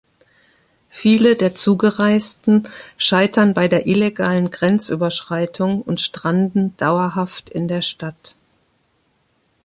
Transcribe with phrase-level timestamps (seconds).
[0.89, 2.67] Viele der Zugereisten
[2.97, 8.35] scheitern bei der illegalen Grenzüberschreitung und stranden dauerhaft in der Stadt.